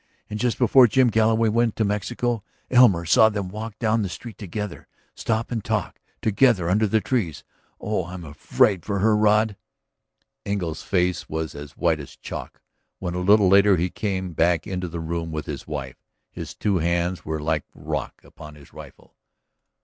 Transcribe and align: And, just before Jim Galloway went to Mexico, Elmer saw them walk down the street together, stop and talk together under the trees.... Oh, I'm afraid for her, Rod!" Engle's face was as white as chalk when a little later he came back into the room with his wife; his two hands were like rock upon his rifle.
And, 0.31 0.39
just 0.39 0.57
before 0.57 0.87
Jim 0.87 1.09
Galloway 1.11 1.49
went 1.49 1.75
to 1.75 1.85
Mexico, 1.85 2.43
Elmer 2.71 3.05
saw 3.05 3.29
them 3.29 3.49
walk 3.49 3.77
down 3.77 4.01
the 4.01 4.09
street 4.09 4.39
together, 4.39 4.87
stop 5.13 5.51
and 5.51 5.63
talk 5.63 5.99
together 6.23 6.71
under 6.71 6.87
the 6.87 7.01
trees.... 7.01 7.43
Oh, 7.79 8.07
I'm 8.07 8.25
afraid 8.25 8.83
for 8.83 8.97
her, 8.97 9.15
Rod!" 9.15 9.57
Engle's 10.43 10.81
face 10.81 11.29
was 11.29 11.53
as 11.53 11.77
white 11.77 11.99
as 11.99 12.15
chalk 12.15 12.63
when 12.97 13.13
a 13.13 13.19
little 13.19 13.47
later 13.47 13.77
he 13.77 13.91
came 13.91 14.33
back 14.33 14.65
into 14.65 14.87
the 14.87 14.99
room 14.99 15.31
with 15.31 15.45
his 15.45 15.67
wife; 15.67 16.03
his 16.31 16.55
two 16.55 16.79
hands 16.79 17.23
were 17.23 17.39
like 17.39 17.65
rock 17.75 18.23
upon 18.23 18.55
his 18.55 18.73
rifle. 18.73 19.13